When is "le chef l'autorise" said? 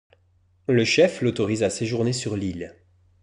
0.65-1.61